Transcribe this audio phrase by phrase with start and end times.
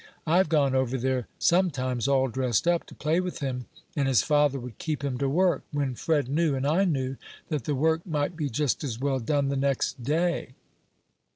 [0.25, 4.59] I've gone over there sometimes, all dressed up, to play with him, and his father
[4.59, 7.17] would keep him to work, when Fred knew, and I knew,
[7.49, 10.55] that the work might be just as well done the next day.